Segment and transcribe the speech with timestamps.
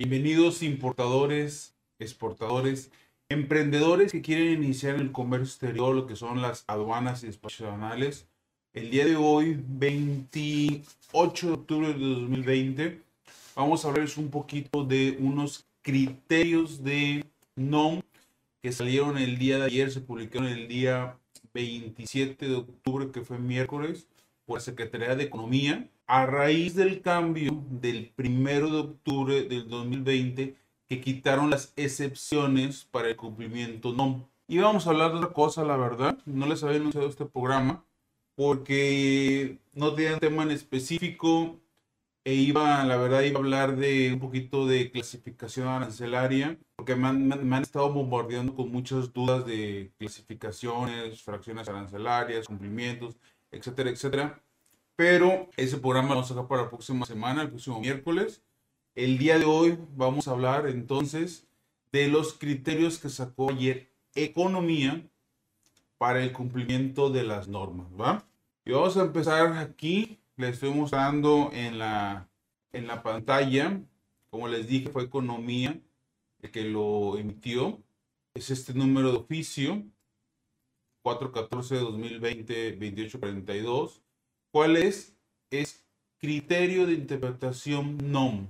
[0.00, 2.90] Bienvenidos importadores, exportadores,
[3.28, 7.68] emprendedores que quieren iniciar el comercio exterior, lo que son las aduanas y despachos
[8.72, 13.02] El día de hoy, 28 de octubre de 2020,
[13.54, 17.26] vamos a hablarles un poquito de unos criterios de
[17.56, 18.00] NOM
[18.62, 21.18] que salieron el día de ayer, se publicaron el día
[21.52, 24.06] 27 de octubre, que fue miércoles,
[24.46, 30.56] por la Secretaría de Economía a raíz del cambio del primero de octubre del 2020
[30.88, 34.24] que quitaron las excepciones para el cumplimiento NOM.
[34.48, 36.18] Y vamos a hablar de otra cosa, la verdad.
[36.26, 37.84] No les había anunciado este programa
[38.34, 41.60] porque no tenía tema en específico
[42.24, 47.06] e iba, la verdad, iba a hablar de un poquito de clasificación arancelaria, porque me
[47.06, 53.16] han, me han estado bombardeando con muchas dudas de clasificaciones, fracciones arancelarias, cumplimientos,
[53.52, 54.42] etcétera, etcétera
[55.00, 58.42] pero ese programa lo vamos a para la próxima semana, el próximo miércoles.
[58.94, 61.48] El día de hoy vamos a hablar entonces
[61.90, 65.02] de los criterios que sacó ayer Economía
[65.96, 68.26] para el cumplimiento de las normas, ¿va?
[68.66, 72.28] Y vamos a empezar aquí, les estoy mostrando en la,
[72.74, 73.80] en la pantalla,
[74.28, 75.80] como les dije, fue Economía
[76.42, 77.82] el que lo emitió.
[78.34, 79.82] Es este número de oficio,
[81.04, 84.02] 414-2020-2842
[84.50, 85.16] ¿Cuál es?
[85.50, 85.84] Es
[86.18, 88.48] criterio de interpretación NOM.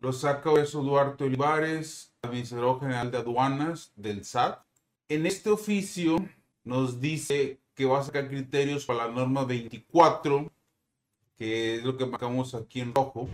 [0.00, 4.60] Lo saca eso Duarte Olivares, administrador general de aduanas del SAT.
[5.08, 6.16] En este oficio
[6.64, 10.50] nos dice que va a sacar criterios para la norma 24,
[11.36, 13.28] que es lo que marcamos aquí en rojo,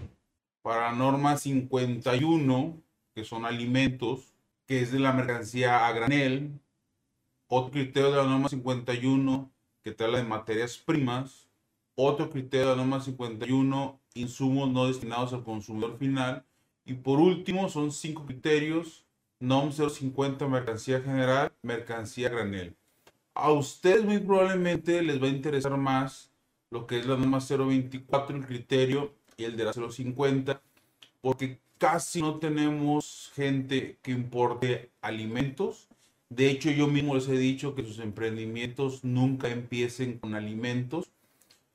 [0.61, 2.83] para la norma 51,
[3.15, 4.35] que son alimentos,
[4.67, 6.61] que es de la mercancía a granel,
[7.49, 9.54] otro criterio de la norma 51
[9.85, 11.47] que te habla de materias primas.
[11.95, 16.45] Otro criterio de la norma 51, insumos no destinados al consumidor final.
[16.85, 19.05] Y por último, son cinco criterios.
[19.39, 22.75] NOM 050, mercancía general, mercancía granel.
[23.35, 26.33] A ustedes muy probablemente les va a interesar más
[26.71, 30.63] lo que es la norma 024, el criterio, y el de la 050,
[31.21, 35.89] porque casi no tenemos gente que importe alimentos
[36.31, 41.11] de hecho, yo mismo les he dicho que sus emprendimientos nunca empiecen con alimentos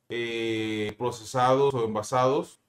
[0.10, 2.60] eh, procesados o envasados,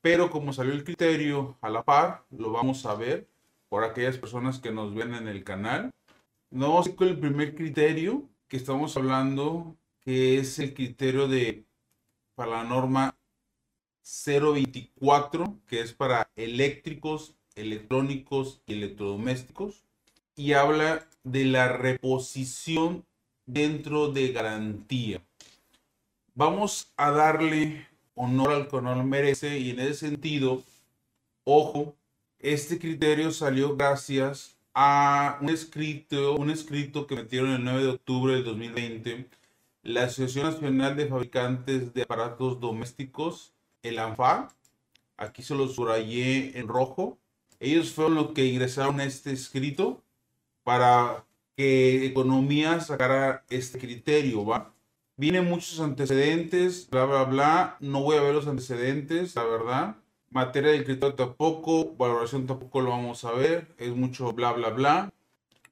[0.00, 3.28] pero como salió el criterio a la par, lo vamos a ver
[3.68, 5.92] por aquellas personas que nos ven en el canal.
[6.50, 11.64] No vamos con el primer criterio que estamos hablando, que es el criterio de
[12.34, 13.16] para la norma
[14.02, 19.87] 024, que es para eléctricos, electrónicos y electrodomésticos
[20.38, 23.04] y habla de la reposición
[23.44, 25.20] dentro de garantía.
[26.34, 30.62] Vamos a darle honor al que honor merece y en ese sentido,
[31.44, 31.96] ojo,
[32.38, 38.34] este criterio salió gracias a un escrito, un escrito que metieron el 9 de octubre
[38.34, 39.28] del 2020
[39.82, 44.54] la Asociación Nacional de Fabricantes de Aparatos Domésticos, el ANFA,
[45.16, 47.18] aquí se lo subrayé en rojo,
[47.58, 50.02] ellos fueron los que ingresaron a este escrito
[50.68, 51.24] para
[51.56, 54.74] que economía sacara este criterio, ¿va?
[55.16, 57.76] Vienen muchos antecedentes, bla, bla, bla.
[57.80, 59.96] No voy a ver los antecedentes, la verdad.
[60.28, 63.74] Materia del criterio tampoco, valoración tampoco lo vamos a ver.
[63.78, 65.10] Es mucho bla, bla, bla.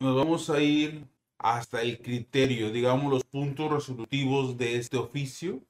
[0.00, 1.04] Nos vamos a ir
[1.36, 5.60] hasta el criterio, digamos los puntos resolutivos de este oficio.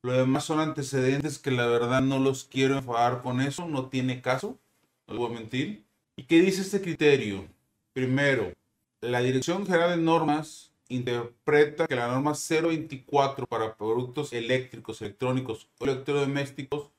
[0.00, 4.22] Lo demás son antecedentes que la verdad no los quiero enfadar con eso, no tiene
[4.22, 4.58] caso,
[5.06, 5.84] no voy a mentir.
[6.16, 7.44] ¿Y qué dice este criterio?
[7.92, 8.54] Primero,
[9.00, 15.84] la Dirección General de Normas interpreta que la norma 024 para productos eléctricos, electrónicos o
[15.84, 16.90] electrodomésticos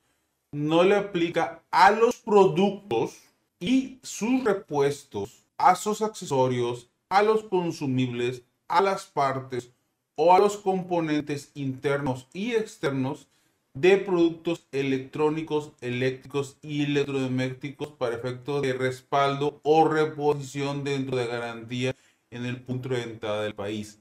[0.51, 3.19] no le aplica a los productos
[3.59, 9.71] y sus repuestos, a sus accesorios, a los consumibles, a las partes
[10.15, 13.27] o a los componentes internos y externos
[13.73, 21.95] de productos electrónicos, eléctricos y electrodomésticos para efecto de respaldo o reposición dentro de garantía
[22.29, 23.99] en el punto de entrada del país.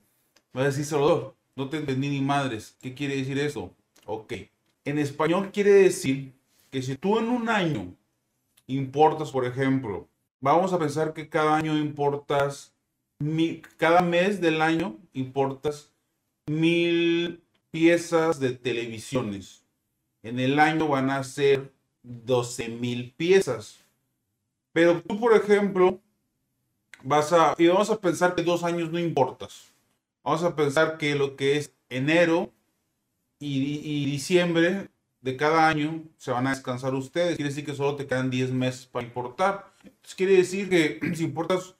[0.52, 2.76] Me va a decir, Salvador, no te entendí ni madres.
[2.80, 3.72] ¿Qué quiere decir eso?
[4.06, 4.34] Ok.
[4.84, 6.32] En español quiere decir
[6.70, 7.94] que si tú en un año
[8.66, 10.08] importas, por ejemplo,
[10.40, 12.72] vamos a pensar que cada año importas,
[13.76, 15.92] cada mes del año importas
[16.46, 17.40] mil
[17.70, 19.60] piezas de televisiones
[20.22, 21.72] en el año van a ser
[22.02, 23.84] 12 mil piezas.
[24.72, 26.00] Pero tú, por ejemplo,
[27.02, 29.72] vas a, y vamos a pensar que dos años no importas.
[30.22, 32.52] Vamos a pensar que lo que es enero
[33.38, 34.88] y, diciembre
[35.22, 37.36] de cada año se van a descansar ustedes.
[37.36, 39.72] Quiere decir que solo te quedan 10 meses para importar.
[40.16, 41.76] Quiere decir que si importas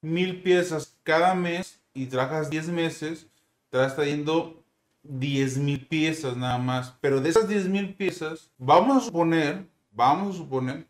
[0.00, 3.28] mil piezas cada mes y trabajas 10 meses,
[3.70, 4.63] te vas trayendo
[5.04, 6.94] 10 mil piezas nada más.
[7.00, 10.86] Pero de esas 10 mil piezas, vamos a suponer, vamos a suponer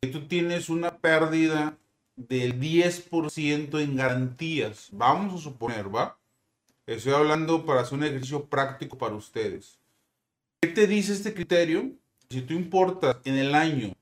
[0.00, 1.76] que tú tienes una pérdida
[2.14, 4.88] del 10% en garantías.
[4.92, 6.18] Vamos a suponer, ¿va?
[6.86, 9.78] Estoy hablando para hacer un ejercicio práctico para ustedes.
[10.60, 11.90] ¿Qué te dice este criterio?
[12.30, 13.92] Si tú importas en el año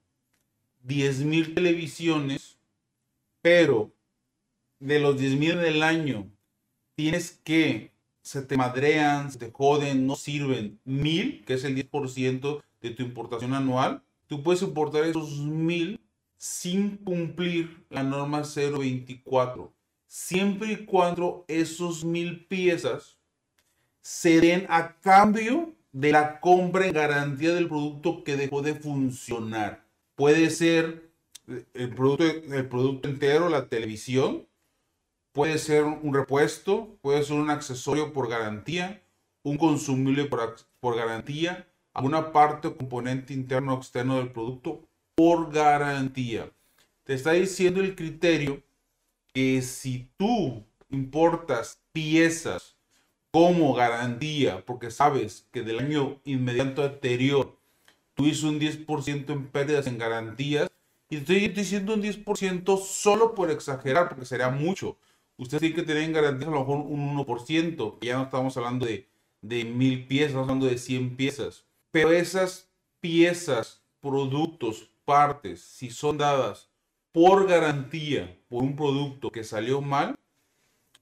[0.87, 2.59] 10.000 televisiones,
[3.41, 3.91] pero
[4.81, 6.31] de los 10.000 del año
[6.95, 7.94] tienes que
[8.25, 13.03] se te madrean, se te joden, no sirven, 1.000, que es el 10% de tu
[13.03, 16.01] importación anual, tú puedes importar esos 1.000
[16.39, 19.73] sin cumplir la norma 024,
[20.07, 23.19] siempre y cuando esos 1.000 piezas
[24.01, 29.85] se den a cambio de la compra en garantía del producto que dejó de funcionar.
[30.17, 31.11] Puede ser
[31.75, 34.47] el producto, el producto entero, la televisión,
[35.35, 39.03] puede ser un repuesto, puede ser un accesorio por garantía,
[39.43, 46.51] un consumible por, garantía, alguna parte o componente interno o externo del producto por garantía.
[47.03, 48.63] Te está diciendo el criterio
[49.35, 52.77] que si tú importas piezas
[53.33, 57.59] como garantía, porque sabes que del año inmediato anterior
[58.15, 60.71] tuviste un 10% en pérdidas en garantías,
[61.11, 64.97] y estoy diciendo un 10% solo por exagerar, porque sería mucho.
[65.37, 68.57] Usted tiene que tener en garantías a lo mejor un 1%, que ya no estamos
[68.57, 69.09] hablando de,
[69.43, 71.65] de mil piezas, estamos hablando de 100 piezas.
[71.91, 72.69] Pero esas
[73.01, 76.69] piezas, productos, partes, si son dadas
[77.13, 80.17] por garantía por un producto que salió mal,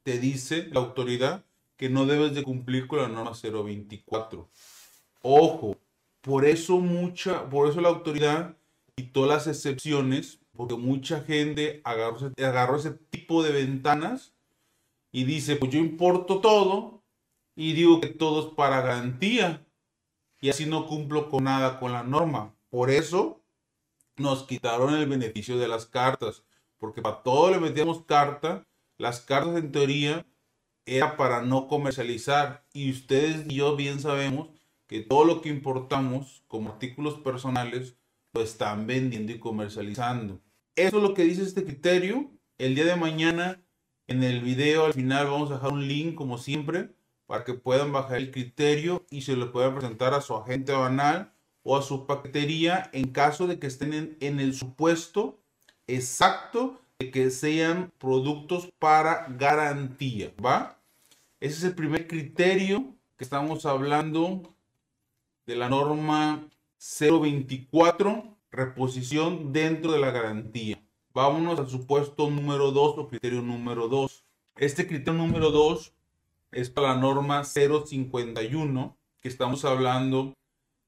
[0.02, 1.44] te dice la autoridad
[1.76, 4.48] que no debes de cumplir con la norma 024.
[5.22, 5.76] Ojo,
[6.20, 8.56] por eso mucha, por eso la autoridad
[8.94, 14.34] quitó las excepciones, porque mucha gente agarró, ese tipo de ventanas
[15.10, 17.02] y dice, pues yo importo todo
[17.54, 19.66] y digo que todo es para garantía
[20.40, 22.54] y así no cumplo con nada con la norma.
[22.70, 23.42] Por eso
[24.16, 26.44] nos quitaron el beneficio de las cartas,
[26.78, 28.66] porque para todo le metíamos carta,
[28.98, 30.26] las cartas en teoría
[30.84, 32.66] era para no comercializar.
[32.72, 34.48] Y ustedes y yo bien sabemos
[34.86, 37.96] que todo lo que importamos como artículos personales
[38.32, 40.40] lo están vendiendo y comercializando.
[40.74, 42.30] Eso es lo que dice este criterio.
[42.58, 43.60] El día de mañana
[44.06, 46.90] en el video al final vamos a dejar un link como siempre
[47.26, 51.32] para que puedan bajar el criterio y se lo puedan presentar a su agente banal
[51.62, 55.38] o a su paquetería en caso de que estén en, el supuesto
[55.86, 60.78] exacto que sean productos para garantía, ¿va?
[61.40, 64.54] Ese es el primer criterio que estamos hablando
[65.46, 66.48] de la norma
[66.82, 70.82] 024, reposición dentro de la garantía.
[71.14, 74.24] Vámonos al supuesto número 2 o criterio número 2.
[74.56, 75.94] Este criterio número 2
[76.50, 80.34] es para la norma 051, que estamos hablando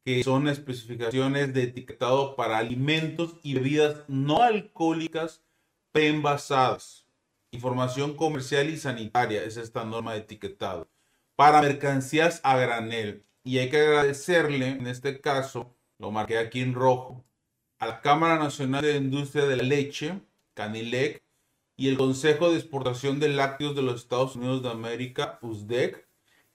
[0.04, 5.44] que son especificaciones de etiquetado para alimentos y bebidas no alcohólicas
[5.92, 7.06] preenvasadas.
[7.52, 10.88] Información comercial y sanitaria es esta norma de etiquetado.
[11.36, 13.24] Para mercancías a granel.
[13.44, 17.24] Y hay que agradecerle, en este caso, lo marqué aquí en rojo,
[17.78, 20.20] a la Cámara Nacional de Industria de la Leche,
[20.54, 21.22] Canilec,
[21.76, 26.06] y el Consejo de Exportación de Lácteos de los Estados Unidos de América, USDEC,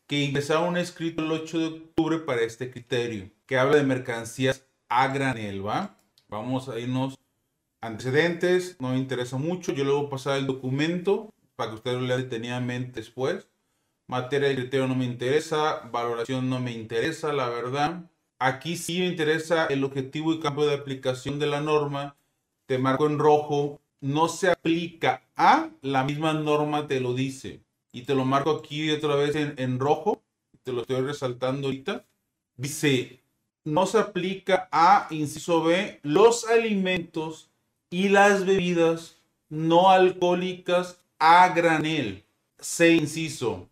[0.08, 4.65] que ingresaron un escrito el 8 de octubre para este criterio, que habla de mercancías
[4.88, 5.98] a granel, ¿va?
[6.29, 7.19] Vamos a irnos
[7.81, 9.72] antecedentes, no me interesa mucho.
[9.74, 13.48] Yo a pasar el documento para que usted lo lea detenidamente después.
[14.08, 18.10] Materia de criterio no me interesa, valoración no me interesa, la verdad.
[18.39, 22.15] Aquí sí me interesa el objetivo y campo de aplicación de la norma.
[22.67, 27.60] Te marco en rojo, no se aplica a la misma norma, te lo dice.
[27.91, 30.22] Y te lo marco aquí otra vez en, rojo,
[30.63, 32.05] te lo estoy resaltando ahorita.
[32.55, 33.19] Dice,
[33.65, 37.50] no se aplica a, inciso B, los alimentos
[37.89, 39.17] y las bebidas
[39.50, 42.24] no alcohólicas a granel.
[42.58, 43.67] Se inciso,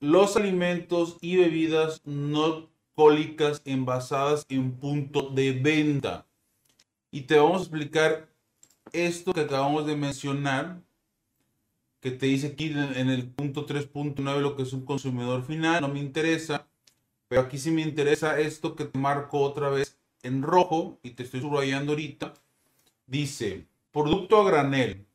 [0.00, 2.69] los alimentos y bebidas no
[3.00, 6.26] alcohólicas envasadas en punto de venta.
[7.10, 8.28] Y te vamos a explicar
[8.92, 10.82] esto que acabamos de mencionar,
[12.00, 15.88] que te dice aquí en el punto 3.9 lo que es un consumidor final, no
[15.88, 16.66] me interesa,
[17.28, 21.22] pero aquí sí me interesa esto que te marco otra vez en rojo y te
[21.22, 22.34] estoy subrayando ahorita.
[23.06, 25.06] Dice, producto a granel,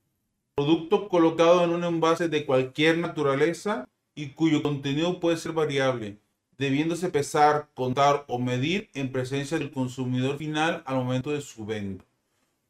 [0.55, 6.17] producto colocado en un envase de cualquier naturaleza y cuyo contenido puede ser variable,
[6.57, 12.05] debiéndose pesar, contar o medir en presencia del consumidor final al momento de su venta.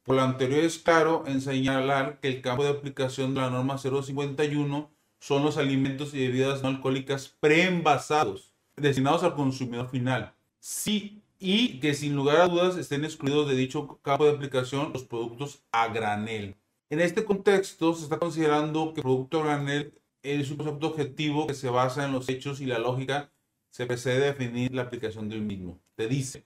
[0.04, 3.78] Por lo anterior es claro en señalar que el campo de aplicación de la norma
[3.78, 4.90] 051
[5.20, 10.34] son los alimentos y bebidas no alcohólicas preenvasados destinados al consumidor final.
[10.60, 15.04] Sí, y que sin lugar a dudas estén excluidos de dicho campo de aplicación los
[15.04, 16.56] productos a granel.
[16.90, 21.54] En este contexto se está considerando que producto a granel es un concepto objetivo que
[21.54, 23.32] se basa en los hechos y la lógica
[23.76, 25.78] se precede a definir la aplicación del mismo.
[25.96, 26.46] Te dice,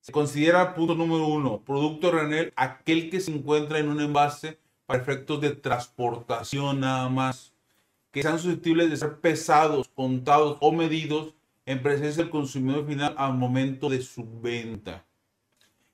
[0.00, 5.00] se considera punto número uno, producto granel aquel que se encuentra en un envase para
[5.00, 7.54] efectos de transportación nada más,
[8.10, 11.32] que sean susceptibles de ser pesados, contados o medidos
[11.64, 15.06] en presencia del consumidor final al momento de su venta.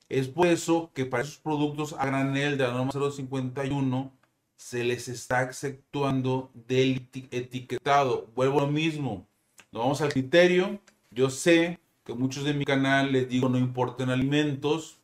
[0.09, 4.12] Es por eso que para esos productos a granel de la norma 051
[4.57, 8.28] se les está exceptuando del etiquetado.
[8.35, 9.28] Vuelvo a lo mismo.
[9.75, 10.78] Vamos al criterio.
[11.11, 14.99] Yo sé que muchos de mi canal les digo no importan alimentos,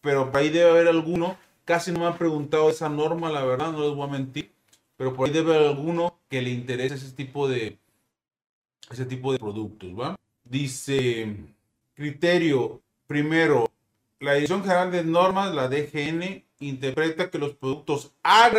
[0.00, 1.38] pero por ahí debe haber alguno.
[1.64, 4.52] Casi no me han preguntado esa norma, la verdad, no les voy a mentir.
[4.96, 7.78] Pero por ahí debe haber alguno que le interese ese tipo de,
[8.90, 10.16] ese tipo de productos, ¿va?
[10.44, 11.36] Dice,
[11.94, 13.68] criterio, primero,
[14.18, 18.50] la Dirección General de Normas, la DGN, interpreta que los productos a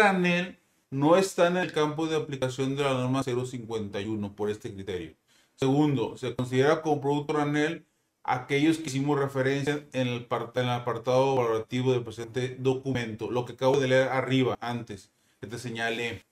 [0.91, 5.13] no están en el campo de aplicación de la norma 051 por este criterio.
[5.57, 7.85] Segundo, se considera como producto granel
[8.23, 13.53] aquellos que hicimos referencia en el, en el apartado valorativo del presente documento, lo que
[13.53, 16.23] acabo de leer arriba antes, que te señale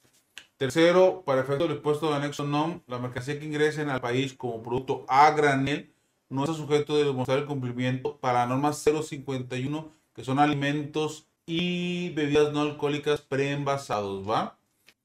[0.57, 4.63] Tercero, para efecto del impuesto de anexo NOM, la mercancía que ingresen al país como
[4.63, 5.91] producto a granel
[6.29, 12.11] no está sujeto de demostrar el cumplimiento para la norma 051, que son alimentos y
[12.11, 14.57] bebidas no alcohólicas preenvasados, ¿va?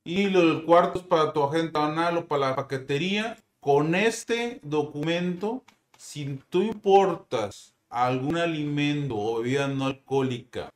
[0.04, 3.36] Y lo del cuarto es para tu agente banal o para la paquetería.
[3.60, 5.64] Con este documento,
[5.98, 10.72] si tú importas algún alimento o bebida no alcohólica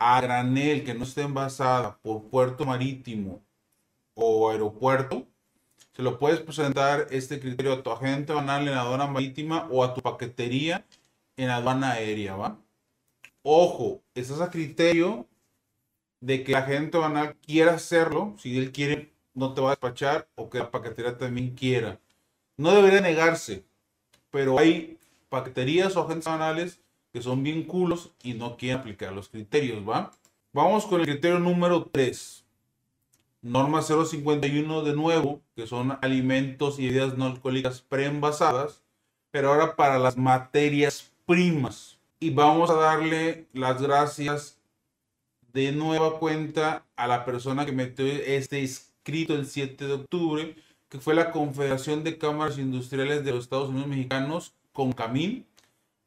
[0.00, 3.44] a granel que no esté envasada por puerto marítimo
[4.14, 5.24] o aeropuerto,
[5.92, 9.94] se lo puedes presentar este criterio a tu agente banal en aduana marítima o a
[9.94, 10.84] tu paquetería
[11.36, 12.58] en aduana aérea, ¿va?
[13.42, 15.28] Ojo, estás a criterio
[16.20, 20.28] de que el agente banal quiera hacerlo, si él quiere, no te va a despachar,
[20.34, 22.00] o que la paquetería también quiera.
[22.56, 23.64] No debería negarse,
[24.30, 24.98] pero hay
[25.28, 26.80] paqueterías o agentes banales
[27.12, 30.12] que son bien culos y no quieren aplicar los criterios, ¿va?
[30.52, 32.46] Vamos con el criterio número 3
[33.46, 38.82] norma 051 de nuevo, que son alimentos y bebidas no alcohólicas preenvasadas,
[39.30, 41.98] pero ahora para las materias primas.
[42.18, 44.58] Y vamos a darle las gracias
[45.52, 50.56] de nueva cuenta a la persona que metió este escrito el 7 de octubre,
[50.88, 55.46] que fue la Confederación de Cámaras Industriales de los Estados Unidos Mexicanos, con CONCAMIN,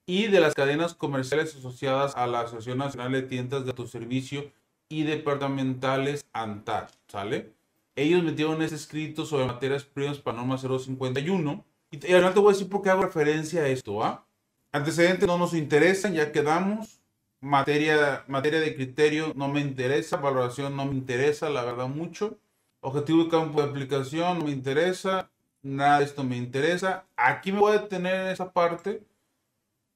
[0.05, 4.51] y de las cadenas comerciales asociadas a la Asociación Nacional de Tiendas de Autoservicio
[4.89, 7.53] y departamentales ANTAR, ¿sale?
[7.95, 11.63] Ellos metieron ese escrito sobre materias primas para norma 051.
[11.91, 14.25] Y, ahora te voy a decir por qué hago referencia a esto, ¿ah?
[14.71, 17.01] Antecedentes no nos interesan, ya quedamos.
[17.41, 22.37] Materia, materia de criterio no me interesa, valoración no me interesa, la verdad, mucho.
[22.81, 25.29] Objetivo de campo de aplicación no me interesa,
[25.61, 27.05] nada de esto me interesa.
[27.15, 29.03] Aquí me voy a detener en esa parte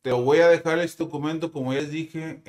[0.03, 2.43] te voy a dejar este documento, como ya les dije,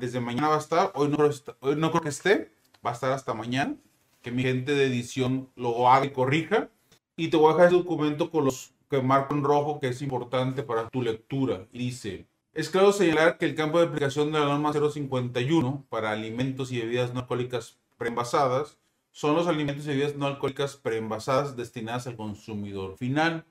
[0.00, 0.92] desde mañana va a estar.
[0.94, 1.16] Hoy no,
[1.60, 2.52] hoy no creo que esté,
[2.84, 3.74] va a estar hasta mañana.
[4.20, 6.68] Que mi gente de edición lo haga y corrija.
[7.16, 10.02] Y te voy a dejar este documento con los que marco en rojo, que es
[10.02, 11.66] importante para tu lectura.
[11.72, 16.10] Y dice: Es claro señalar que el campo de aplicación de la norma 051 para
[16.10, 18.76] alimentos y bebidas no alcohólicas preenvasadas
[19.10, 23.44] son los alimentos y bebidas no alcohólicas preenvasadas destinadas al consumidor final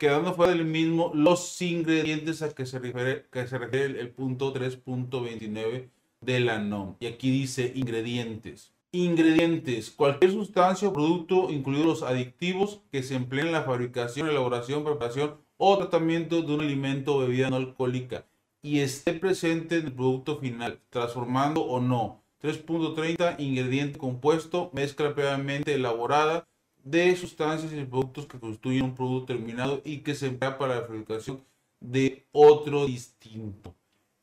[0.00, 5.90] quedando fuera del mismo los ingredientes a que se refiere, que el, punto 3.29
[6.22, 6.96] de la NOM.
[7.00, 8.72] Y aquí dice ingredientes.
[8.92, 14.84] Ingredientes, cualquier sustancia o producto, incluidos los adictivos que se empleen en la fabricación, elaboración,
[14.84, 18.24] preparación o tratamiento de un alimento o bebida no alcohólica
[18.62, 22.19] y esté presente en el producto final, transformando o no.
[22.42, 26.48] 3.30 ingrediente compuesto, mezcla previamente elaborada
[26.82, 30.82] de sustancias y productos que constituyen un producto terminado y que se emplea para la
[30.82, 31.44] fabricación
[31.80, 33.74] de otro distinto.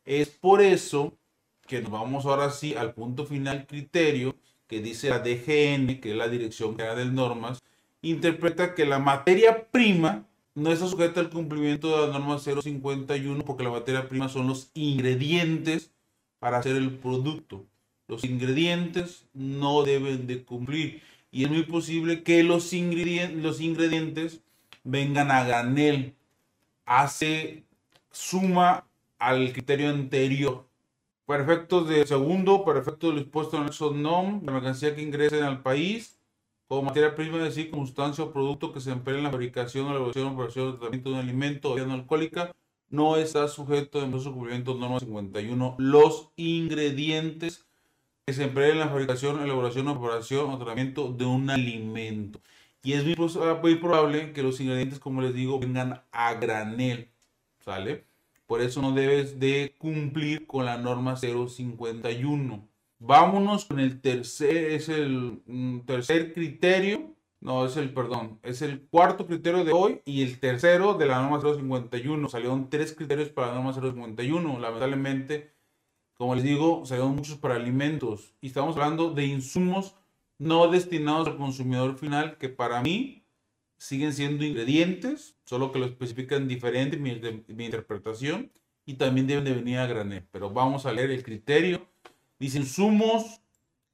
[0.06, 1.14] Es por eso
[1.68, 4.36] que nos vamos ahora sí al punto final criterio
[4.68, 7.62] que dice la DGN, que es la Dirección General de Normas,
[8.02, 13.64] interpreta que la materia prima no está sujeta al cumplimiento de la norma 051 porque
[13.64, 15.92] la materia prima son los ingredientes
[16.40, 17.66] para hacer el producto.
[18.08, 24.42] Los ingredientes no deben de cumplir y es muy posible que los ingredientes, los ingredientes
[24.84, 26.16] vengan a granel.
[26.86, 27.66] hace
[28.12, 28.88] suma
[29.20, 30.66] al criterio anterior.
[31.26, 35.62] Para efectos de segundo, para efectos del expuesto en el la mercancía que ingresen al
[35.62, 36.18] país
[36.68, 40.68] como materia prima, de circunstancia o producto que se emplee en la fabricación, elaboración, operación
[40.68, 42.52] o tratamiento de un alimento o bebida no alcohólica,
[42.90, 47.67] no está sujeto a su cumplimiento norma 51 los ingredientes
[48.27, 52.41] que se empleen en la fabricación, elaboración, operación o tratamiento de un alimento.
[52.84, 57.10] Y es muy, probable que los ingredientes, como les digo, vengan a granel,
[57.63, 58.03] ¿sale?
[58.46, 62.67] Por eso no debes de cumplir con la norma 051.
[63.00, 68.81] Vámonos con el tercer, es el mm, tercer criterio, no, es el, perdón, es el
[68.89, 72.27] cuarto criterio de hoy y el tercero de la norma 051.
[72.27, 74.60] Salieron tres criterios para la norma 051.
[74.60, 75.57] Lamentablemente,
[76.18, 79.96] como les digo, salieron muchos para alimentos y estamos hablando de insumos
[80.40, 83.24] no destinados al consumidor final que para mí
[83.78, 87.12] siguen siendo ingredientes, solo que lo especifican diferente mi,
[87.66, 88.52] interpretación
[88.86, 90.26] y también deben de venir a granel.
[90.32, 91.88] Pero vamos a leer el criterio.
[92.40, 93.42] Dice insumos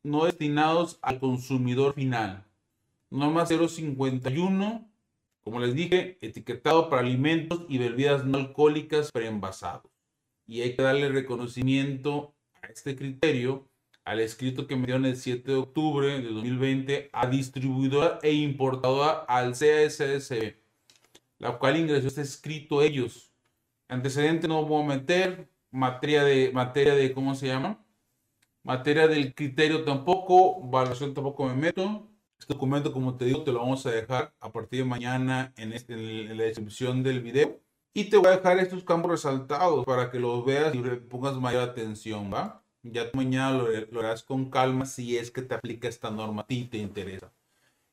[0.02, 2.46] no destinados al consumidor final.
[3.10, 4.90] Norma 051,
[5.44, 9.93] como les dije, etiquetado para alimentos y bebidas no alcohólicas preenvasados.
[10.46, 13.70] Y hay que darle reconocimiento a este criterio
[14.06, 19.26] al escrito que me dieron el 7 de octubre de 2020 a distribuidora e importadora
[19.28, 20.56] al CSS,
[21.40, 23.32] la cual ingresó este escrito ellos.
[23.88, 27.86] Antecedente no voy a meter, materia de, materia de, ¿cómo se llama?
[28.64, 32.10] Materia del criterio tampoco, valoración tampoco me meto.
[32.40, 35.74] Este documento, como te digo, te lo vamos a dejar a partir de mañana en,
[35.74, 37.62] este, en la descripción del video.
[37.96, 41.62] Y te voy a dejar estos campos resaltados para que los veas y pongas mayor
[41.62, 42.64] atención, ¿va?
[42.82, 46.80] Ya mañana lo, harás con calma si es que te aplica esta norma y te
[46.80, 47.32] interesa.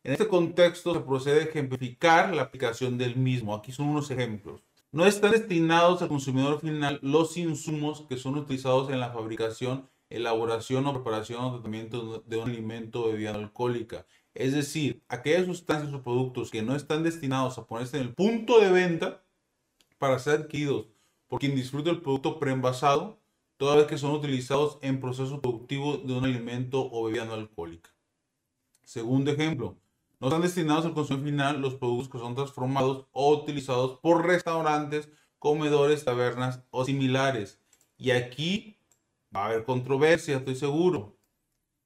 [0.03, 3.55] En este contexto se procede a ejemplificar la aplicación del mismo.
[3.55, 4.63] Aquí son unos ejemplos.
[4.91, 10.87] No están destinados al consumidor final los insumos que son utilizados en la fabricación, elaboración
[10.87, 14.07] o preparación o tratamiento de un alimento o bebida alcohólica.
[14.33, 18.61] Es decir, aquellas sustancias o productos que no están destinados a ponerse en el punto
[18.61, 19.23] de venta
[20.01, 20.87] para ser adquiridos
[21.29, 23.21] por quien disfrute el producto preenvasado
[23.59, 27.91] toda vez que son utilizados en proceso productivo de un alimento o bebida no alcohólica.
[28.83, 29.77] Segundo ejemplo,
[30.19, 35.11] no están destinados al consumo final los productos que son transformados o utilizados por restaurantes,
[35.39, 37.61] comedores, tabernas o similares.
[37.99, 38.79] Y aquí
[39.37, 41.19] va a haber controversia, estoy seguro.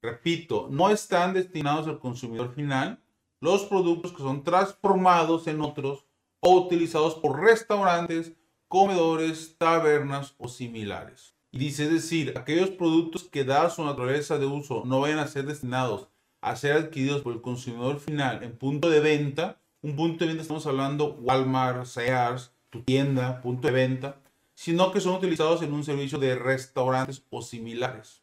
[0.01, 3.03] Repito, no están destinados al consumidor final
[3.41, 6.05] los productos que son transformados en otros
[6.45, 8.33] utilizados por restaurantes,
[8.67, 11.35] comedores, tabernas o similares.
[11.51, 15.27] Y dice, es decir, aquellos productos que dada su naturaleza de uso no vayan a
[15.27, 16.07] ser destinados
[16.45, 20.43] a ser adquiridos por el consumidor final en punto de venta, un punto de venta
[20.43, 24.17] estamos hablando Walmart, Sears, tu tienda, punto de venta,
[24.53, 28.21] sino que son utilizados en un servicio de restaurantes o similares.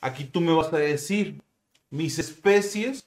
[0.00, 1.42] Aquí tú me vas a decir,
[1.90, 3.06] mis especies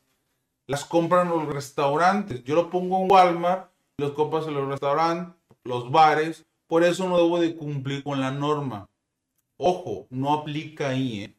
[0.68, 2.44] las compran los restaurantes.
[2.44, 7.18] Yo lo pongo en Walmart, los compras en los restaurantes, los bares, por eso no
[7.18, 8.88] debo de cumplir con la norma.
[9.58, 11.36] Ojo, no aplica ahí, ¿eh?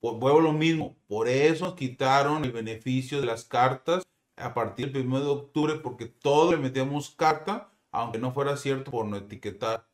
[0.00, 4.04] Vuelvo lo mismo, por eso quitaron el beneficio de las cartas
[4.36, 8.92] a partir del 1 de octubre, porque todo le metemos carta, aunque no fuera cierto
[8.92, 9.88] por no etiquetar.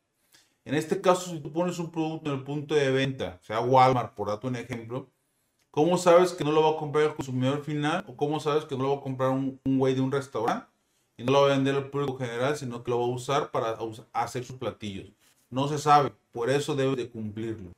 [0.63, 4.13] En este caso, si tú pones un producto en el punto de venta, sea Walmart,
[4.13, 5.09] por darte un ejemplo,
[5.71, 8.03] ¿cómo sabes que no lo va a comprar el consumidor final?
[8.07, 10.67] ¿O cómo sabes que no lo va a comprar un, güey de un restaurante?
[11.17, 13.51] Y no lo va a vender al público general, sino que lo va a usar
[13.51, 13.77] para
[14.13, 15.11] hacer sus platillos.
[15.49, 17.71] No se sabe, por eso debe de cumplirlo.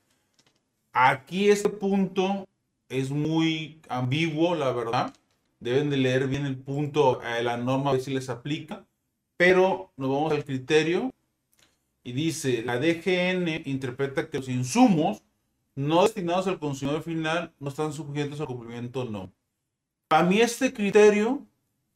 [0.91, 2.47] Aquí este punto
[2.89, 5.13] es muy ambiguo, la verdad.
[5.59, 8.85] Deben de leer bien el punto, eh, la norma, a ver si les aplica.
[9.37, 11.11] Pero nos vamos al criterio
[12.03, 15.21] y dice, la DGN interpreta que los insumos
[15.75, 19.31] no destinados al consumidor final no están sujetos al cumplimiento no.
[20.07, 21.45] Para mí este criterio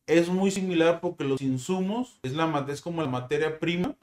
[0.07, 3.95] es muy similar porque los insumos es, la, es como la materia prima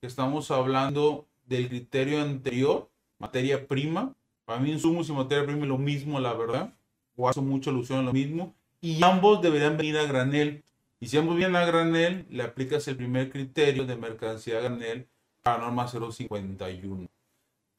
[0.00, 4.14] que estamos hablando del criterio anterior, materia prima.
[4.44, 6.72] Para mí insumos y materia prima es lo mismo, la verdad.
[7.16, 8.54] O hace mucha alusión a lo mismo.
[8.80, 10.62] Y ambos deberían venir a granel.
[11.00, 15.06] Y si ambos vienen a granel, le aplicas el primer criterio de mercancía a granel
[15.42, 17.08] para norma 051.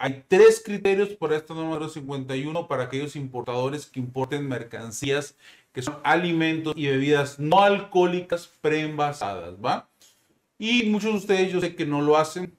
[0.01, 5.35] Hay tres criterios para esta norma 051 para aquellos importadores que importen mercancías
[5.71, 9.89] que son alimentos y bebidas no alcohólicas preenvasadas, ¿va?
[10.57, 12.57] Y muchos de ustedes yo sé que no lo hacen,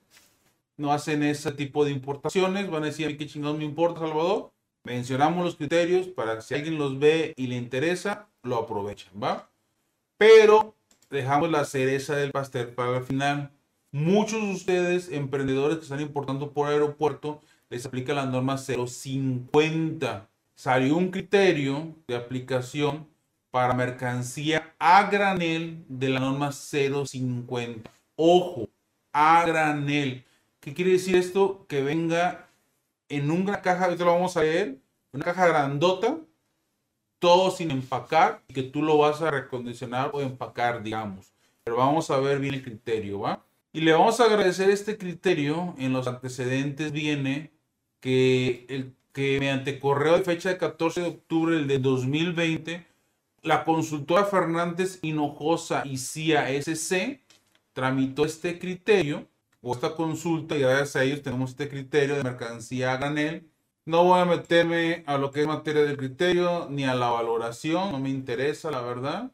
[0.76, 4.52] no hacen ese tipo de importaciones, van a decir, ¿qué chingados me importa, Salvador?
[4.84, 9.50] Mencionamos los criterios para que si alguien los ve y le interesa, lo aprovechen, ¿va?
[10.16, 10.74] Pero
[11.10, 13.50] dejamos la cereza del pastel para el final.
[13.92, 20.29] Muchos de ustedes, emprendedores que están importando por aeropuerto, les aplica la norma 050.
[20.60, 23.08] Salió un criterio de aplicación
[23.50, 27.90] para mercancía a granel de la norma 050.
[28.14, 28.68] Ojo,
[29.10, 30.22] a granel.
[30.60, 31.64] ¿Qué quiere decir esto?
[31.66, 32.50] Que venga
[33.08, 34.76] en una caja, ahorita lo vamos a leer,
[35.14, 36.18] una caja grandota,
[37.18, 41.32] todo sin empacar y que tú lo vas a recondicionar o empacar, digamos.
[41.64, 43.42] Pero vamos a ver bien el criterio, ¿va?
[43.72, 45.74] Y le vamos a agradecer este criterio.
[45.78, 47.50] En los antecedentes viene
[48.00, 52.86] que, el, que mediante correo de fecha de 14 de octubre del 2020,
[53.42, 57.22] la consultora Fernández Hinojosa y CIA SC
[57.72, 59.26] tramitó este criterio
[59.62, 63.50] o esta consulta y gracias a ellos tenemos este criterio de mercancía a granel.
[63.84, 67.92] No voy a meterme a lo que es materia del criterio ni a la valoración,
[67.92, 69.32] no me interesa la verdad.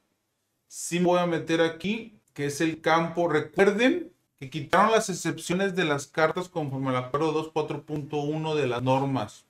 [0.68, 3.28] Sí me voy a meter aquí, que es el campo.
[3.28, 9.45] Recuerden que quitaron las excepciones de las cartas conforme al acuerdo 2.4.1 de las normas.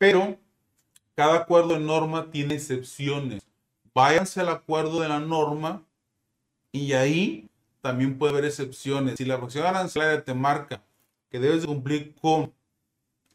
[0.00, 0.38] Pero
[1.14, 3.42] cada acuerdo de norma tiene excepciones.
[3.92, 5.82] Váyanse al acuerdo de la norma
[6.72, 7.50] y ahí
[7.82, 9.16] también puede haber excepciones.
[9.18, 10.82] Si la fracción arancelaria te marca
[11.28, 12.50] que debes cumplir con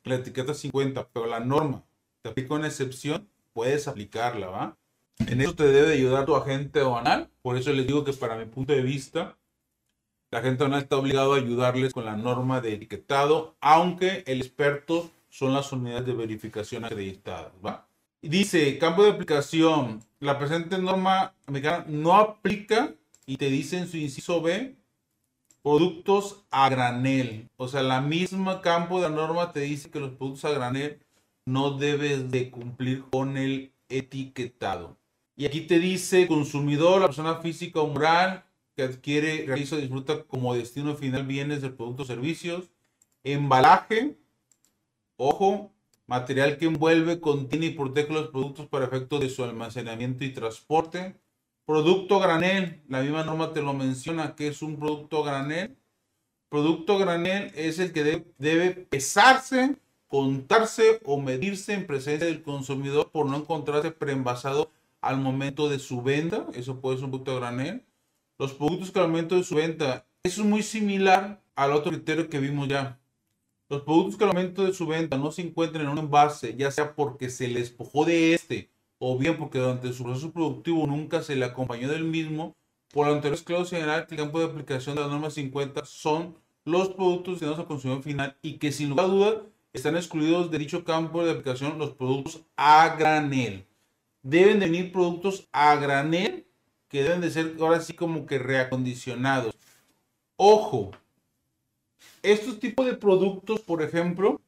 [0.05, 1.83] la etiqueta 50, pero la norma
[2.23, 4.77] te aplica una excepción, puedes aplicarla, ¿va?
[5.19, 7.29] En eso te debe ayudar tu agente aduanal.
[7.43, 9.37] Por eso les digo que para mi punto de vista,
[10.31, 15.11] la agente aduanal está obligado a ayudarles con la norma de etiquetado, aunque el experto
[15.37, 17.89] son las unidades de verificación acreditadas, ¿va?
[18.29, 22.93] dice, campo de aplicación, la presente norma americana no aplica
[23.25, 24.75] y te dice en su inciso B,
[25.61, 27.49] productos a granel.
[27.57, 30.99] O sea, la misma campo de norma te dice que los productos a granel
[31.45, 34.97] no debes de cumplir con el etiquetado.
[35.35, 38.45] Y aquí te dice consumidor, la persona física o moral
[38.75, 42.71] que adquiere, realiza disfruta como destino final bienes del producto o servicios.
[43.23, 44.17] Embalaje,
[45.17, 45.73] ojo,
[46.07, 51.15] material que envuelve, contiene y protege los productos para efectos de su almacenamiento y transporte.
[51.65, 55.77] Producto granel, la misma norma te lo menciona que es un producto granel.
[56.49, 63.25] Producto granel es el que debe pesarse, contarse o medirse en presencia del consumidor por
[63.25, 64.69] no encontrarse preenvasado
[65.01, 66.45] al momento de su venta.
[66.53, 67.83] Eso puede ser un producto granel.
[68.37, 72.29] Los productos que al momento de su venta, eso es muy similar al otro criterio
[72.29, 72.99] que vimos ya.
[73.67, 76.69] Los productos que al momento de su venta no se encuentran en un envase, ya
[76.69, 81.21] sea porque se les despojó de este o bien porque durante su proceso productivo nunca
[81.21, 82.55] se le acompañó del mismo,
[82.93, 85.83] por lo anterior es claro señalar que el campo de aplicación de la norma 50
[85.85, 89.41] son los productos destinados al consumidor final y que sin lugar a duda
[89.73, 93.65] están excluidos de dicho campo de aplicación los productos a granel.
[94.21, 96.47] Deben de venir productos a granel
[96.87, 99.55] que deben de ser ahora sí como que reacondicionados.
[100.37, 100.91] Ojo,
[102.31, 104.41] estos tipos de productos, por ejemplo,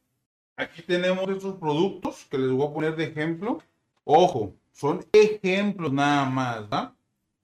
[0.56, 3.62] aquí tenemos estos productos que les voy a poner de ejemplo.
[4.04, 6.94] Ojo, son ejemplos nada más, ¿va?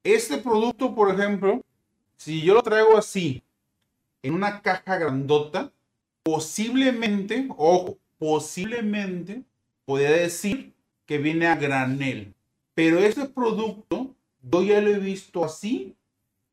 [0.02, 1.62] Este producto, por ejemplo,
[2.16, 3.42] si yo lo traigo así,
[4.22, 5.72] en una caja grandota,
[6.22, 9.42] posiblemente, ojo, posiblemente
[9.84, 10.72] podría decir
[11.06, 12.34] que viene a granel.
[12.74, 15.94] Pero este producto, yo ya lo he visto así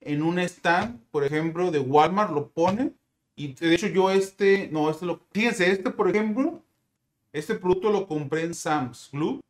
[0.02, 2.92] en un stand, por ejemplo, de Walmart, lo pone.
[3.42, 6.62] Y de hecho yo este, no, este lo, fíjense, este por ejemplo,
[7.34, 9.42] este producto lo compré en Sam's Club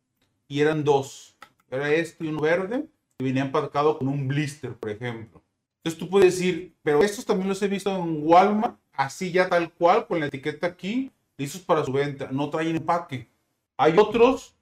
[0.48, 1.36] y eran dos.
[1.70, 2.86] Era este y uno verde
[3.18, 5.42] y venía empacado con un blister, por ejemplo.
[5.76, 9.70] Entonces tú puedes decir, pero estos también los he visto en Walmart, así ya tal
[9.74, 12.30] cual, con la etiqueta aquí, listos para su venta.
[12.32, 13.28] No traen empaque.
[13.76, 14.54] Hay otros,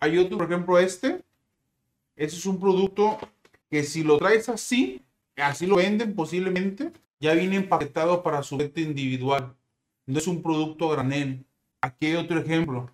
[0.00, 1.22] hay otro, por ejemplo, este.
[2.16, 3.20] Este es un producto
[3.70, 5.00] que si lo traes así,
[5.36, 6.92] así lo venden posiblemente,
[7.24, 9.56] ya viene empaquetado para su venta individual.
[10.04, 11.46] No es un producto granel.
[11.80, 12.90] Aquí hay otro ejemplo.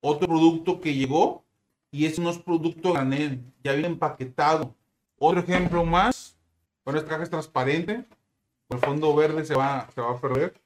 [0.00, 1.44] Otro producto que llegó
[1.92, 4.74] y es unos productos granel, ya viene empaquetado.
[5.16, 6.36] Otro ejemplo más,
[6.84, 8.04] bueno, esta caja es transparente,
[8.68, 10.60] el fondo verde se va, se va a perder,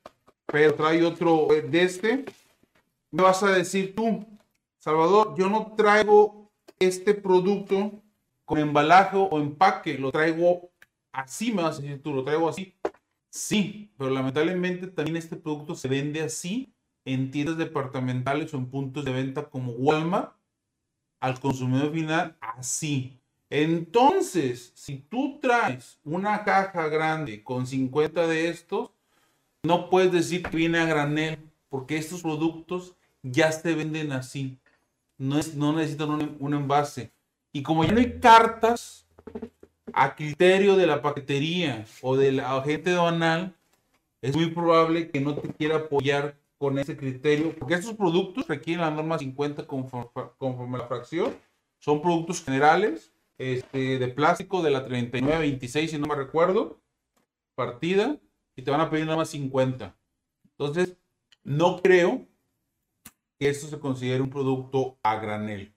[0.46, 2.24] pero trae otro de este.
[3.10, 4.24] Me vas a decir tú,
[4.78, 7.92] Salvador, yo no traigo este producto
[8.46, 10.70] con embalaje o empaque, lo traigo
[11.12, 12.74] así, me vas a decir tú, lo traigo así.
[13.34, 16.70] Sí, pero lamentablemente también este producto se vende así
[17.06, 20.34] en tiendas departamentales o en puntos de venta como Walmart
[21.18, 23.18] al consumidor final así.
[23.48, 28.90] Entonces, si tú traes una caja grande con 50 de estos,
[29.62, 31.38] no puedes decir que viene a granel,
[31.70, 34.58] porque estos productos ya se venden así.
[35.16, 37.10] No, es, no necesitan un, un envase.
[37.50, 39.01] Y como ya no hay cartas
[39.94, 43.54] a criterio de la paquetería o del agente aduanal,
[44.20, 48.82] es muy probable que no te quiera apoyar con ese criterio, porque estos productos requieren
[48.82, 51.34] la norma 50 conforme, conforme la fracción,
[51.80, 56.80] son productos generales, este, de plástico de la 3926, si no me recuerdo,
[57.56, 58.16] partida,
[58.54, 59.96] y te van a pedir más 50.
[60.44, 60.96] Entonces,
[61.42, 62.26] no creo
[63.38, 65.74] que esto se considere un producto a granel.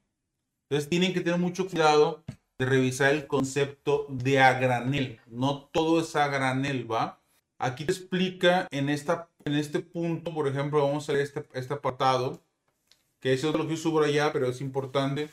[0.70, 2.24] Entonces, tienen que tener mucho cuidado
[2.58, 5.20] de revisar el concepto de a granel.
[5.28, 7.20] No todo es a granel, ¿va?
[7.58, 11.74] Aquí te explica en, esta, en este punto, por ejemplo, vamos a ver este, este
[11.74, 12.42] apartado,
[13.20, 15.30] que es otro que subo allá, pero es importante.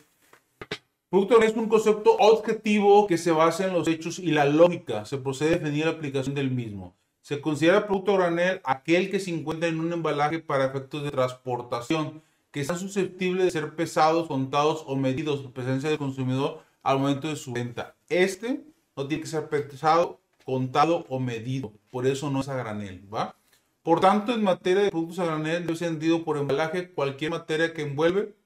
[1.11, 5.04] Producto es un concepto objetivo que se basa en los hechos y la lógica.
[5.04, 6.96] Se procede a definir la aplicación del mismo.
[7.20, 12.22] Se considera producto granel aquel que se encuentra en un embalaje para efectos de transportación,
[12.50, 17.28] que está susceptible de ser pesados, contados o medidos por presencia del consumidor al momento
[17.28, 17.96] de su venta.
[18.08, 18.64] Este
[18.96, 21.72] no tiene que ser pesado, contado o medido.
[21.90, 23.36] Por eso no es a granel, ¿va?
[23.82, 27.82] Por tanto, en materia de productos a granel, ser entendido por embalaje cualquier materia que
[27.82, 28.36] envuelve,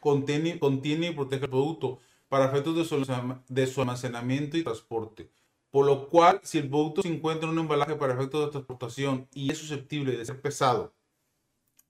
[0.00, 3.06] contiene, contiene y protege el producto para efectos de su,
[3.48, 5.30] de su almacenamiento y transporte.
[5.70, 9.28] Por lo cual, si el producto se encuentra en un embalaje para efectos de transportación
[9.34, 10.94] y es susceptible de ser pesado,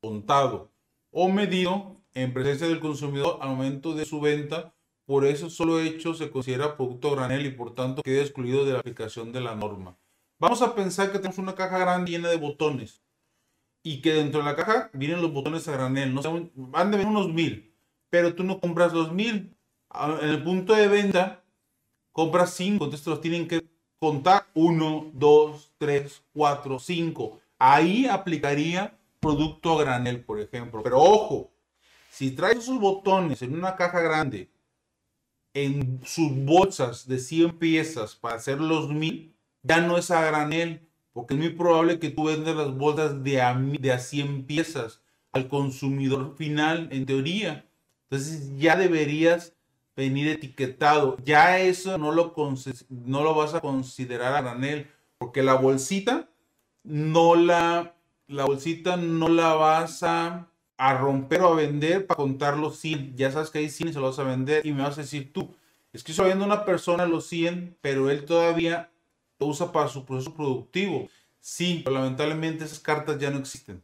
[0.01, 0.71] contado
[1.13, 6.15] o medido en presencia del consumidor al momento de su venta, por eso solo hecho
[6.15, 9.97] se considera producto granel y por tanto queda excluido de la aplicación de la norma.
[10.39, 13.03] Vamos a pensar que tenemos una caja grande llena de botones
[13.83, 16.15] y que dentro de la caja vienen los botones a granel.
[16.15, 17.75] No sé, van de unos mil,
[18.11, 19.57] pero tú no compras los mil.
[20.21, 21.45] En el punto de venta
[22.13, 23.63] compras cinco, entonces los tienen que
[23.99, 27.41] contar uno, dos, tres, cuatro, cinco.
[27.59, 30.83] Ahí aplicaría producto granel, por ejemplo.
[30.83, 31.53] Pero ojo,
[32.11, 34.52] si traes esos botones en una caja grande
[35.55, 40.89] en sus bolsas de 100 piezas para hacer los mil, ya no es a granel,
[41.13, 45.03] porque es muy probable que tú vendas las bolsas de a, de a 100 piezas
[45.33, 47.67] al consumidor final, en teoría.
[48.11, 49.55] Entonces ya deberías
[49.97, 51.17] venir etiquetado.
[51.25, 52.35] Ya eso no lo,
[52.89, 56.29] no lo vas a considerar a granel, porque la bolsita
[56.83, 57.95] no la,
[58.27, 63.17] la bolsita no la vas a a romper o a vender para contar los 100.
[63.17, 65.03] Ya sabes que hay 100 y se los vas a vender y me vas a
[65.03, 65.55] decir tú,
[65.93, 68.91] es que estoy viendo una persona los 100, pero él todavía
[69.39, 71.09] lo usa para su proceso productivo.
[71.41, 73.83] Sí, pero lamentablemente esas cartas ya no existen.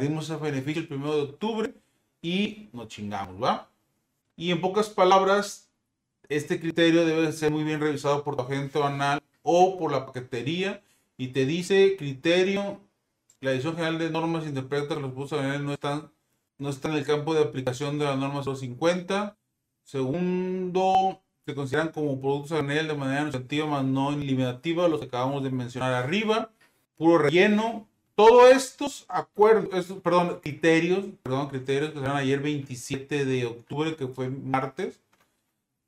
[0.00, 1.74] Dimos ese beneficio el 1 de octubre
[2.20, 3.70] y nos chingamos, ¿va?
[4.36, 5.70] Y en pocas palabras,
[6.28, 10.82] este criterio debe ser muy bien revisado por tu agente banal o por la paquetería
[11.16, 12.80] y te dice criterio,
[13.40, 16.10] la edición general de normas interpreta que los productos no están
[16.64, 19.36] no está en el campo de aplicación de la norma 050.
[19.84, 25.06] Segundo, se consideran como productos a granel de manera nutritiva más no eliminativa, los que
[25.06, 26.50] acabamos de mencionar arriba.
[26.96, 27.86] Puro relleno.
[28.14, 34.06] Todos estos acuerdos, estos, perdón, criterios, perdón, criterios que dan ayer 27 de octubre, que
[34.06, 35.00] fue martes,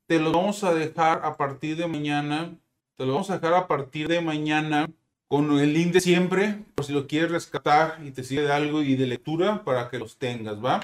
[0.06, 2.54] te los vamos a dejar a partir de mañana.
[2.96, 4.90] Te los vamos a dejar a partir de mañana
[5.28, 8.82] con el link de siempre, por si lo quieres rescatar y te sirve de algo
[8.82, 10.80] y de lectura para que los tengas, ¿va?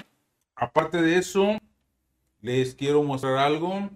[0.55, 1.57] Aparte de eso,
[2.41, 3.89] les quiero mostrar algo.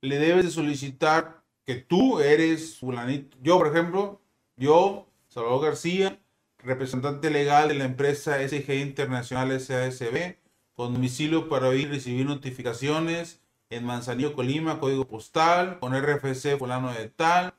[0.01, 3.37] le debes de solicitar que tú eres fulanito.
[3.43, 4.21] Yo, por ejemplo,
[4.57, 6.19] yo, Salvador García,
[6.65, 10.37] representante legal de la empresa SG Internacional SASB,
[10.75, 16.93] con domicilio para oír y recibir notificaciones en Manzanillo, Colima, código postal, con RFC fulano
[16.93, 17.55] de tal.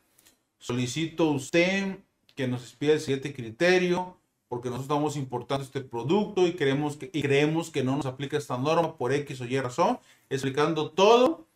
[0.57, 1.97] Solicito usted
[2.35, 7.09] que nos expida el siguiente criterio, porque nosotros estamos importando este producto y, creemos que,
[7.11, 11.47] y creemos que no nos aplica esta norma por X o Y razón, explicando todo,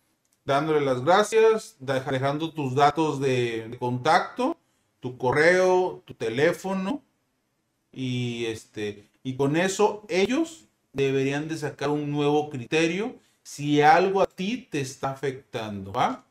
[0.45, 4.57] dándole las gracias, dejando tus datos de, de contacto,
[4.99, 7.03] tu correo, tu teléfono,
[7.97, 14.27] y, este, y con eso ellos deberían de sacar un nuevo criterio si algo a
[14.27, 16.23] ti te está afectando, ¿va?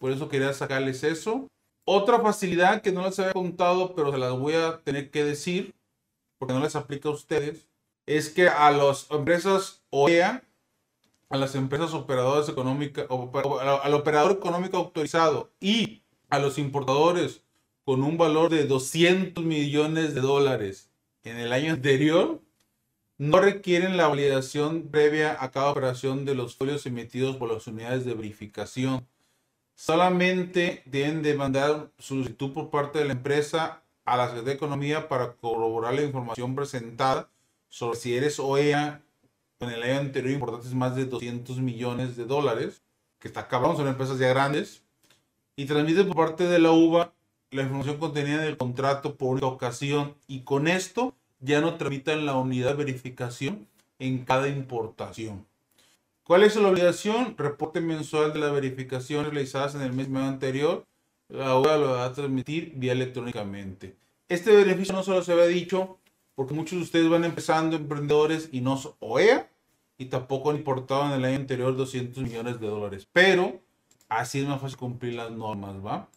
[0.00, 1.48] Por eso quería sacarles eso.
[1.84, 5.74] Otra facilidad que no les había contado, pero se las voy a tener que decir,
[6.38, 7.66] porque no les aplica a ustedes,
[8.06, 10.42] es que a las empresas OEA,
[11.28, 17.42] a las empresas operadoras económicas, al operador económico autorizado y a los importadores
[17.84, 20.88] con un valor de 200 millones de dólares
[21.24, 22.40] en el año anterior,
[23.18, 28.04] no requieren la validación previa a cada operación de los folios emitidos por las unidades
[28.04, 29.06] de verificación.
[29.74, 35.08] Solamente deben de mandar solicitud por parte de la empresa a la Secretaría de Economía
[35.08, 37.30] para corroborar la información presentada
[37.68, 39.02] sobre si eres OEA
[39.60, 42.82] en el año anterior importantes más de 200 millones de dólares,
[43.20, 44.82] que está acabando, son empresas ya grandes,
[45.54, 47.12] y transmite por parte de la UVA
[47.52, 52.34] la información contenida en el contrato por ocasión y con esto ya no tramitan la
[52.34, 55.46] unidad de verificación en cada importación.
[56.24, 57.36] ¿Cuál es la obligación?
[57.36, 60.86] Reporte mensual de las verificaciones realizadas en el mes anterior.
[61.28, 63.96] La UVA lo va a transmitir vía electrónicamente.
[64.28, 65.98] Este beneficio no solo se había dicho
[66.34, 69.50] porque muchos de ustedes van empezando emprendedores y no OEA
[69.98, 73.06] y tampoco han importado en el año anterior 200 millones de dólares.
[73.12, 73.60] Pero
[74.08, 76.08] así es más fácil cumplir las normas, ¿va?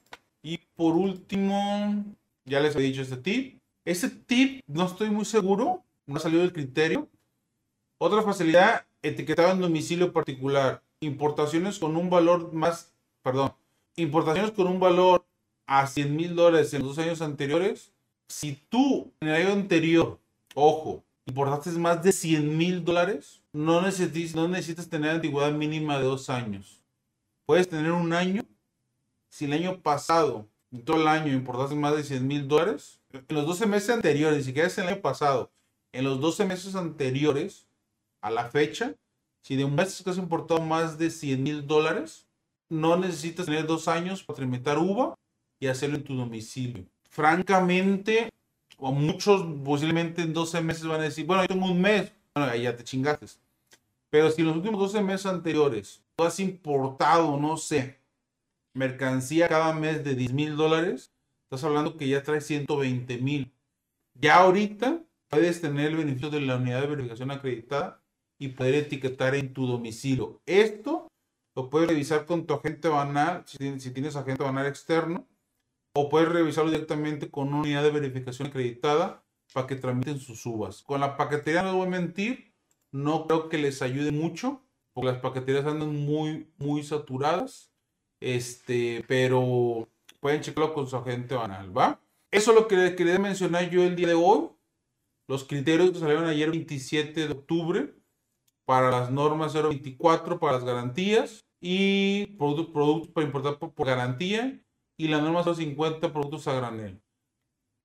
[0.76, 2.04] Por último,
[2.44, 3.62] ya les he dicho este tip.
[3.86, 7.08] Ese tip no estoy muy seguro, no ha salido del criterio.
[7.98, 10.82] Otra facilidad, etiquetado en domicilio particular.
[11.00, 13.54] Importaciones con un valor más, perdón,
[13.96, 15.26] importaciones con un valor
[15.66, 17.92] a 100 mil dólares en los dos años anteriores.
[18.28, 20.20] Si tú en el año anterior,
[20.56, 26.06] ojo, importaste más de 100 mil dólares, no necesitas, no necesitas tener antigüedad mínima de
[26.06, 26.84] dos años.
[27.46, 28.44] Puedes tener un año
[29.30, 30.48] si el año pasado,
[30.84, 34.44] todo el año, importaste más de 100 mil dólares, en los 12 meses anteriores, ni
[34.44, 35.52] siquiera es el año pasado,
[35.92, 37.68] en los 12 meses anteriores
[38.22, 38.96] a la fecha,
[39.42, 42.26] si de un mes que has importado más de 100 mil dólares,
[42.70, 45.16] no necesitas tener dos años para tramitar UVA
[45.60, 46.86] y hacerlo en tu domicilio.
[47.10, 48.30] Francamente,
[48.78, 52.52] o muchos posiblemente en 12 meses van a decir, bueno, yo tengo un mes, bueno,
[52.52, 53.28] ahí ya te chingaste.
[54.10, 58.00] Pero si en los últimos 12 meses anteriores tú has importado, no sé,
[58.76, 61.12] mercancía cada mes de 10 mil dólares,
[61.46, 63.54] estás hablando que ya trae 120 mil.
[64.14, 68.04] Ya ahorita puedes tener el beneficio de la unidad de verificación acreditada
[68.38, 70.42] y poder etiquetar en tu domicilio.
[70.46, 71.08] Esto
[71.56, 75.26] lo puedes revisar con tu agente banal, si tienes, si tienes agente banal externo,
[75.94, 80.84] o puedes revisarlo directamente con una unidad de verificación acreditada para que tramiten sus uvas.
[80.84, 82.54] Con la paquetería no voy a mentir,
[82.92, 84.62] no creo que les ayude mucho,
[84.92, 87.72] porque las paqueterías andan muy, muy saturadas
[88.26, 89.88] este, pero
[90.20, 92.02] pueden checarlo con su agente banal, ¿va?
[92.32, 94.50] Eso es lo que quería mencionar yo el día de hoy.
[95.28, 97.94] Los criterios que salieron ayer 27 de octubre
[98.66, 104.60] para las normas 024 para las garantías y productos, para importar por, garantía
[104.98, 107.00] y la norma 050 productos a granel.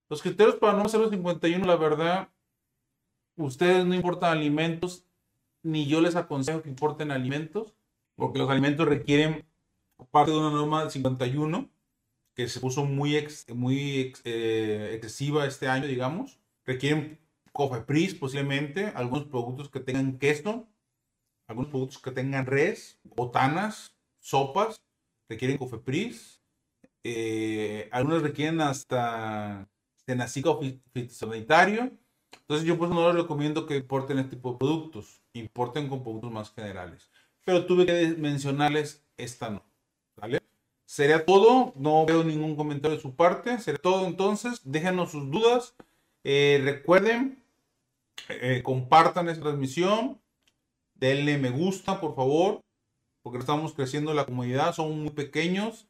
[0.09, 2.31] Los criterios para la norma 051, la verdad,
[3.37, 5.05] ustedes no importan alimentos,
[5.63, 7.75] ni yo les aconsejo que importen alimentos,
[8.17, 9.50] porque los alimentos requieren
[10.09, 11.71] parte de una norma del 51
[12.35, 16.39] que se puso muy, muy eh, excesiva este año, digamos.
[16.65, 17.19] Requieren
[17.53, 20.69] COFEPRIS posiblemente, algunos productos que tengan queso,
[21.47, 24.83] algunos productos que tengan res, botanas, sopas,
[25.29, 26.41] requieren COFEPRIS.
[27.03, 29.69] Eh, algunos requieren hasta
[30.07, 30.61] cenacico
[30.93, 31.91] fitosanitario.
[32.33, 36.33] Entonces yo pues no les recomiendo que importen este tipo de productos, importen con productos
[36.33, 37.11] más generales.
[37.45, 39.70] Pero tuve que mencionarles esta no.
[40.91, 41.73] Sería todo.
[41.77, 43.61] No veo ningún comentario de su parte.
[43.61, 44.61] Sería todo entonces.
[44.65, 45.77] Déjenos sus dudas.
[46.25, 47.45] Eh, recuerden,
[48.29, 50.21] eh, compartan esta transmisión.
[50.95, 52.61] Denle me gusta, por favor.
[53.23, 54.75] Porque estamos creciendo la comunidad.
[54.75, 55.87] Somos muy pequeños.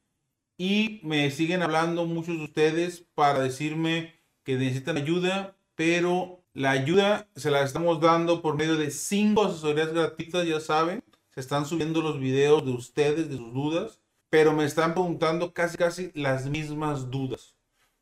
[0.58, 4.12] Y me siguen hablando muchos de ustedes para decirme
[4.44, 5.56] que necesitan ayuda.
[5.76, 11.02] Pero la ayuda se la estamos dando por medio de cinco asesorías gratuitas, ya saben
[11.30, 14.00] se están subiendo los videos de ustedes, de sus dudas,
[14.30, 17.56] pero me están preguntando casi, casi las mismas dudas.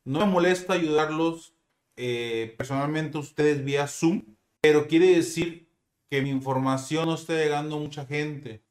[0.05, 1.53] No me molesta ayudarlos
[1.97, 4.23] eh, personalmente ustedes vía Zoom,
[4.61, 5.67] pero quiere decir
[6.09, 8.63] que mi información no está llegando a mucha gente,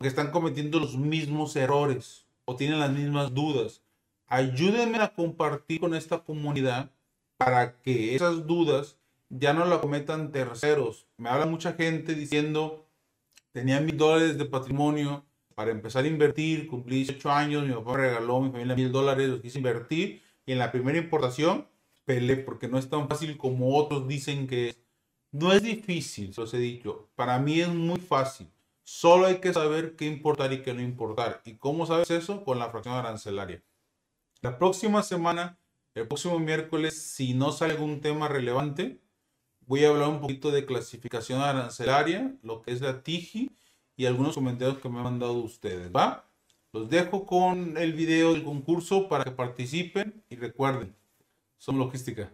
[0.00, 3.82] que están cometiendo los mismos errores o tienen las mismas dudas.
[4.26, 6.90] Ayúdenme a compartir con esta comunidad
[7.36, 8.96] para que esas dudas
[9.28, 11.06] ya no la cometan terceros.
[11.16, 12.86] Me habla mucha gente diciendo,
[13.52, 15.24] tenía mil dólares de patrimonio
[15.58, 19.28] para empezar a invertir, cumplí 18 años, mi papá regaló a mi familia mil dólares,
[19.28, 21.66] los quise invertir y en la primera importación
[22.04, 24.78] peleé porque no es tan fácil como otros dicen que es.
[25.32, 27.08] No es difícil, se los he dicho.
[27.16, 28.48] Para mí es muy fácil.
[28.84, 31.42] Solo hay que saber qué importar y qué no importar.
[31.44, 32.44] ¿Y cómo sabes eso?
[32.44, 33.60] Con la fracción arancelaria.
[34.40, 35.58] La próxima semana,
[35.96, 39.00] el próximo miércoles, si no sale algún tema relevante,
[39.66, 43.50] voy a hablar un poquito de clasificación arancelaria, lo que es la TIGI
[43.98, 46.24] y algunos comentarios que me han mandado ustedes, ¿va?
[46.72, 50.94] Los dejo con el video del concurso para que participen y recuerden,
[51.58, 52.30] son logística.